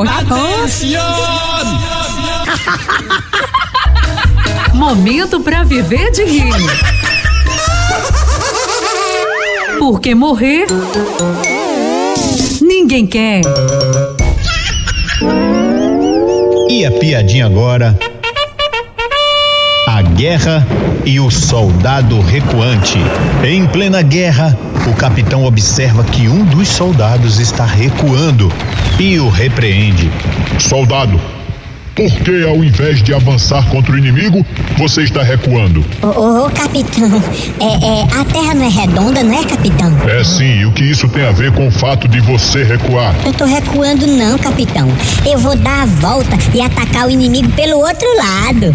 [4.74, 6.54] Momento para viver de rir.
[9.78, 10.66] Porque morrer
[12.62, 13.42] ninguém quer.
[16.68, 17.98] E a piadinha agora?
[19.86, 20.66] A guerra
[21.04, 22.98] e o soldado recuante.
[23.44, 24.56] Em plena guerra,
[24.90, 28.52] o capitão observa que um dos soldados está recuando
[28.98, 30.10] e o repreende.
[30.58, 31.18] Soldado,
[31.94, 34.44] por que ao invés de avançar contra o inimigo,
[34.76, 35.84] você está recuando?
[36.02, 37.22] Ô, ô, ô, capitão,
[37.60, 39.96] é, é, a terra não é redonda, não é, capitão?
[40.08, 43.14] É sim, e o que isso tem a ver com o fato de você recuar?
[43.24, 44.88] Eu tô recuando não, capitão.
[45.24, 48.74] Eu vou dar a volta e atacar o inimigo pelo outro lado.